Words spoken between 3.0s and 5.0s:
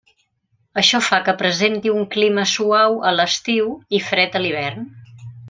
a l'estiu i fred a l'hivern.